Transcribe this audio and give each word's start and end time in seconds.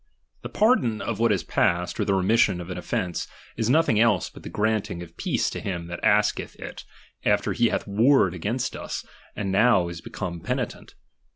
The 0.41 0.49
pardon 0.49 0.99
of 0.99 1.19
what 1.19 1.31
is 1.31 1.43
past, 1.43 1.99
or 1.99 2.05
the 2.05 2.15
remission 2.15 2.59
of 2.59 2.71
an 2.71 2.77
offence, 2.79 3.27
is 3.55 3.69
nothing 3.69 3.99
else 3.99 4.31
but 4.31 4.41
the 4.41 4.49
granting 4.49 5.03
of 5.03 5.15
peace 5.15 5.47
to 5.51 5.59
him 5.59 5.85
that 5.89 6.03
asketh 6.03 6.55
it, 6.55 6.85
after 7.23 7.53
he 7.53 7.67
hath 7.69 7.85
warred 7.87 8.33
against 8.33 8.75
us, 8.75 9.05
and 9.35 9.51
now 9.51 9.89
is 9.89 10.01
be 10.01 10.09
come 10.09 10.39
penitent. 10.39 10.95